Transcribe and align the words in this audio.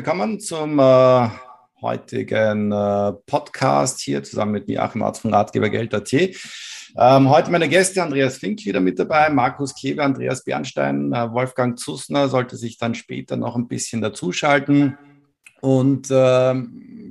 willkommen 0.00 0.40
zum 0.40 0.78
äh, 0.78 1.28
heutigen 1.82 2.72
äh, 2.72 3.12
Podcast 3.26 4.00
hier 4.00 4.22
zusammen 4.22 4.52
mit 4.52 4.66
mir, 4.66 4.82
Achim 4.82 5.02
Arzt 5.02 5.20
von 5.20 5.34
Ratgebergeld.at. 5.34 6.10
Ähm, 6.14 7.28
heute 7.28 7.50
meine 7.50 7.68
Gäste 7.68 8.02
Andreas 8.02 8.38
Fink 8.38 8.64
wieder 8.64 8.80
mit 8.80 8.98
dabei, 8.98 9.28
Markus 9.28 9.74
Kleber, 9.74 10.04
Andreas 10.04 10.42
Bernstein, 10.42 11.12
äh, 11.12 11.30
Wolfgang 11.30 11.78
Zussner 11.78 12.30
sollte 12.30 12.56
sich 12.56 12.78
dann 12.78 12.94
später 12.94 13.36
noch 13.36 13.56
ein 13.56 13.68
bisschen 13.68 14.00
dazuschalten. 14.00 14.96
Und 15.60 16.10
äh, 16.10 16.54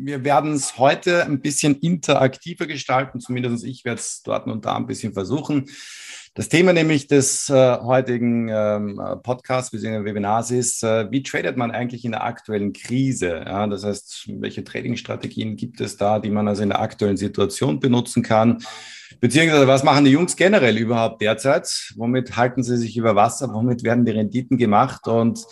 wir 0.01 0.23
werden 0.23 0.53
es 0.53 0.77
heute 0.77 1.25
ein 1.25 1.41
bisschen 1.41 1.75
interaktiver 1.75 2.67
gestalten, 2.67 3.19
zumindest 3.19 3.65
ich 3.65 3.83
werde 3.83 3.99
es 3.99 4.21
dort 4.23 4.47
und 4.47 4.65
da 4.65 4.75
ein 4.75 4.87
bisschen 4.87 5.13
versuchen. 5.13 5.65
Das 6.35 6.47
Thema 6.47 6.71
nämlich 6.73 7.07
des 7.07 7.49
äh, 7.49 7.79
heutigen 7.79 8.47
ähm, 8.49 9.01
Podcasts 9.23 9.71
bzw. 9.71 10.05
Webinars 10.05 10.51
ist, 10.51 10.83
äh, 10.83 11.11
wie 11.11 11.23
tradet 11.23 11.57
man 11.57 11.71
eigentlich 11.71 12.05
in 12.05 12.11
der 12.11 12.23
aktuellen 12.23 12.71
Krise? 12.71 13.43
Ja, 13.45 13.67
das 13.67 13.83
heißt, 13.83 14.29
welche 14.39 14.63
Trading-Strategien 14.63 15.57
gibt 15.57 15.81
es 15.81 15.97
da, 15.97 16.19
die 16.19 16.29
man 16.29 16.47
also 16.47 16.63
in 16.63 16.69
der 16.69 16.79
aktuellen 16.79 17.17
Situation 17.17 17.79
benutzen 17.79 18.23
kann? 18.23 18.63
Beziehungsweise, 19.19 19.67
was 19.67 19.83
machen 19.83 20.05
die 20.05 20.11
Jungs 20.11 20.37
generell 20.37 20.77
überhaupt 20.77 21.21
derzeit? 21.21 21.93
Womit 21.97 22.37
halten 22.37 22.63
sie 22.63 22.77
sich 22.77 22.95
über 22.95 23.15
Wasser? 23.15 23.53
Womit 23.53 23.83
werden 23.83 24.05
die 24.05 24.11
Renditen 24.11 24.57
gemacht? 24.57 25.07
Und 25.07 25.45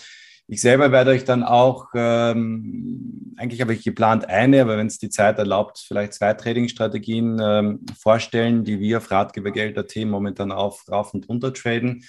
ich 0.49 0.61
selber 0.61 0.91
werde 0.93 1.11
euch 1.11 1.25
dann 1.25 1.43
auch, 1.43 1.87
ähm, 1.93 3.33
eigentlich 3.35 3.59
habe 3.59 3.73
ich 3.73 3.83
geplant 3.83 4.29
eine, 4.29 4.61
aber 4.61 4.77
wenn 4.77 4.87
es 4.87 4.97
die 4.97 5.09
Zeit 5.09 5.37
erlaubt, 5.39 5.83
vielleicht 5.85 6.13
zwei 6.13 6.33
Trading-Strategien 6.33 7.39
ähm, 7.43 7.85
vorstellen, 7.99 8.63
die 8.63 8.79
wir 8.79 8.99
auf 8.99 9.11
Ratgebergeld.at 9.11 9.93
momentan 10.05 10.53
auf, 10.53 10.85
rauf 10.89 11.13
und 11.13 11.27
runter 11.27 11.53
traden. 11.53 12.05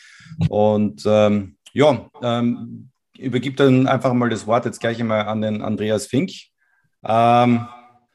Und 0.49 1.03
ähm, 1.05 1.57
ja, 1.73 2.09
ähm, 2.23 2.91
übergib 3.19 3.57
dann 3.57 3.89
einfach 3.89 4.13
mal 4.13 4.31
das 4.31 4.47
Wort 4.47 4.67
jetzt 4.67 4.81
gleich 4.81 5.01
einmal 5.01 5.27
an 5.27 5.43
den 5.43 5.61
Andreas 5.61 6.07
Fink. 6.07 6.31
Ähm, 7.05 7.67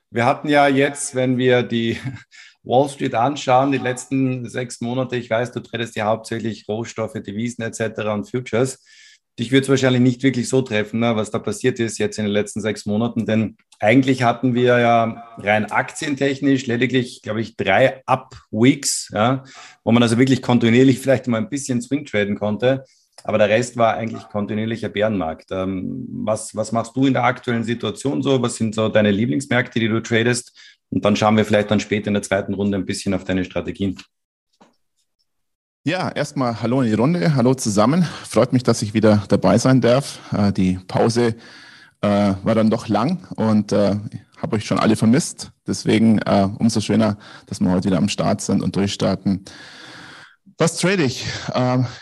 wir 0.09 0.25
hatten 0.25 0.47
ja 0.47 0.67
jetzt, 0.69 1.15
wenn 1.15 1.37
wir 1.37 1.63
die 1.63 1.97
Wall 2.63 2.87
Street 2.87 3.13
anschauen, 3.13 3.73
die 3.73 3.77
letzten 3.77 4.47
sechs 4.47 4.79
Monate, 4.79 5.17
ich 5.17 5.29
weiß, 5.29 5.51
du 5.51 5.59
tradest 5.59 5.97
ja 5.97 6.05
hauptsächlich 6.05 6.65
Rohstoffe, 6.69 7.21
Devisen 7.21 7.61
etc. 7.61 8.05
und 8.13 8.31
Futures 8.31 8.79
Dich 9.39 9.51
würde 9.51 9.63
es 9.63 9.69
wahrscheinlich 9.69 10.01
nicht 10.01 10.21
wirklich 10.21 10.47
so 10.47 10.61
treffen, 10.61 10.99
ne, 10.99 11.15
was 11.15 11.31
da 11.31 11.39
passiert 11.39 11.79
ist 11.79 11.97
jetzt 11.97 12.19
in 12.19 12.25
den 12.25 12.33
letzten 12.33 12.61
sechs 12.61 12.85
Monaten, 12.85 13.25
denn 13.25 13.57
eigentlich 13.79 14.21
hatten 14.21 14.53
wir 14.53 14.79
ja 14.79 15.23
rein 15.37 15.71
aktientechnisch 15.71 16.67
lediglich, 16.67 17.21
glaube 17.23 17.41
ich, 17.41 17.57
drei 17.57 18.03
Up-Weeks, 18.05 19.09
ja, 19.11 19.43
wo 19.83 19.91
man 19.91 20.03
also 20.03 20.19
wirklich 20.19 20.41
kontinuierlich 20.41 20.99
vielleicht 20.99 21.27
mal 21.27 21.37
ein 21.37 21.49
bisschen 21.49 21.81
Swing 21.81 22.05
traden 22.05 22.37
konnte. 22.37 22.83
Aber 23.23 23.37
der 23.37 23.49
Rest 23.49 23.77
war 23.77 23.95
eigentlich 23.95 24.27
kontinuierlicher 24.29 24.89
Bärenmarkt. 24.89 25.49
Ähm, 25.51 26.07
was, 26.09 26.55
was 26.55 26.71
machst 26.71 26.95
du 26.95 27.05
in 27.05 27.13
der 27.13 27.23
aktuellen 27.23 27.63
Situation 27.63 28.21
so? 28.21 28.41
Was 28.41 28.55
sind 28.55 28.75
so 28.75 28.89
deine 28.89 29.11
Lieblingsmärkte, 29.11 29.79
die 29.79 29.87
du 29.87 30.01
tradest? 30.01 30.57
Und 30.89 31.05
dann 31.05 31.15
schauen 31.15 31.37
wir 31.37 31.45
vielleicht 31.45 31.71
dann 31.71 31.79
später 31.79 32.09
in 32.09 32.13
der 32.13 32.23
zweiten 32.23 32.53
Runde 32.53 32.77
ein 32.77 32.85
bisschen 32.85 33.13
auf 33.13 33.23
deine 33.23 33.45
Strategien. 33.45 33.97
Ja, 35.85 36.07
erstmal 36.07 36.61
hallo 36.61 36.81
in 36.81 36.87
die 36.87 36.93
Runde, 36.93 37.35
hallo 37.35 37.55
zusammen. 37.55 38.03
Freut 38.03 38.53
mich, 38.53 38.63
dass 38.63 38.81
ich 38.81 38.93
wieder 38.93 39.25
dabei 39.27 39.57
sein 39.57 39.81
darf. 39.81 40.17
Äh, 40.31 40.53
die 40.53 40.79
Pause 40.87 41.35
äh, 41.99 42.33
war 42.41 42.55
dann 42.55 42.69
doch 42.69 42.87
lang 42.87 43.27
und 43.35 43.73
äh, 43.73 43.97
habe 44.37 44.55
euch 44.55 44.65
schon 44.65 44.79
alle 44.79 44.95
vermisst. 44.95 45.51
Deswegen 45.67 46.21
umso 46.57 46.79
schöner, 46.79 47.17
dass 47.47 47.59
wir 47.59 47.69
heute 47.69 47.89
wieder 47.89 47.97
am 47.97 48.07
Start 48.07 48.39
sind 48.39 48.61
und 48.61 48.77
durchstarten. 48.77 49.43
Was 50.57 50.77
trade 50.77 51.03
ich? 51.03 51.25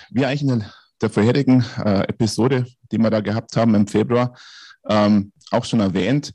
wie 0.10 0.26
eigentlich 0.26 0.44
in 0.44 0.64
der 1.02 1.10
vorherigen 1.12 1.64
Episode, 2.08 2.66
die 2.92 2.98
wir 2.98 3.12
da 3.12 3.22
gehabt 3.22 3.56
haben 3.58 3.76
im 3.76 3.88
Februar, 3.88 4.36
ähm, 4.90 5.32
auch 5.52 5.66
schon 5.66 5.80
erwähnt. 5.82 6.34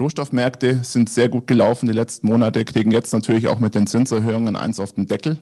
Rohstoffmärkte 0.00 0.80
sind 0.84 1.10
sehr 1.10 1.28
gut 1.28 1.46
gelaufen 1.48 1.86
die 1.86 1.92
letzten 1.92 2.28
Monate, 2.28 2.64
kriegen 2.64 2.92
jetzt 2.92 3.12
natürlich 3.12 3.48
auch 3.48 3.58
mit 3.58 3.74
den 3.74 3.88
Zinserhöhungen 3.88 4.54
eins 4.54 4.78
auf 4.78 4.92
den 4.92 5.06
Deckel. 5.06 5.38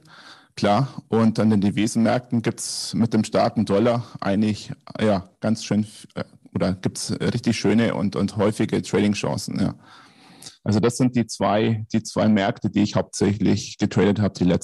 Klar, 0.55 1.03
und 1.09 1.37
an 1.39 1.49
den 1.49 1.59
Devisenmärkten 1.59 2.41
gibt 2.41 2.61
es 2.61 2.93
mit 2.93 3.13
dem 3.13 3.25
starken 3.25 3.65
Dollar 3.65 4.05
eigentlich 4.21 4.71
ja, 5.01 5.29
ganz 5.41 5.65
schön 5.65 5.85
äh, 6.15 6.23
oder 6.53 6.73
gibt 6.73 6.97
es 6.97 7.11
richtig 7.19 7.57
schöne 7.57 7.93
und, 7.93 8.15
und 8.15 8.37
häufige 8.37 8.81
Trading-Chancen. 8.81 9.59
Ja. 9.59 9.75
Also 10.63 10.79
das 10.79 10.95
sind 10.95 11.15
die 11.15 11.27
zwei, 11.27 11.85
die 11.91 12.01
zwei 12.01 12.29
Märkte, 12.29 12.69
die 12.69 12.83
ich 12.83 12.95
hauptsächlich 12.95 13.77
getradet 13.77 14.19
habe 14.19 14.33
die 14.33 14.45
letzten 14.45 14.63